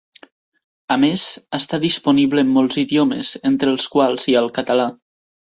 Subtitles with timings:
[0.95, 1.25] A més,
[1.57, 4.91] està disponible en molts idiomes, entre els quals hi ha el català.